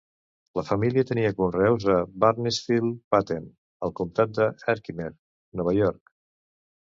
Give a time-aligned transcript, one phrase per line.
[0.59, 3.45] La família tenia conreus a Burnetsfield Patent,
[3.89, 5.11] al comtat de Herkimer,
[5.61, 6.03] Nova York.